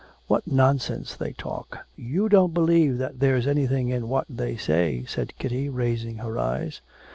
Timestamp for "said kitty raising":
5.05-6.17